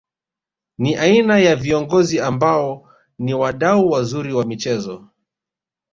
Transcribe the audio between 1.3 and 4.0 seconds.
ya viongozi ambao ni wadau